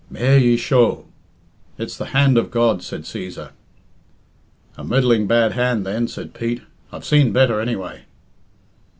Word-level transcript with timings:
"Mair 0.09 0.39
yee 0.39 0.57
shoh 0.57 1.05
it's 1.77 1.95
the 1.95 2.05
hand 2.05 2.35
of 2.35 2.49
God," 2.49 2.81
said 2.81 3.03
Cæsar. 3.03 3.51
"A 4.75 4.83
middling 4.83 5.27
bad 5.27 5.51
hand 5.51 5.85
then," 5.85 6.07
said 6.07 6.33
Pete; 6.33 6.63
"I've 6.91 7.05
seen 7.05 7.31
better, 7.31 7.61
anyway." 7.61 8.05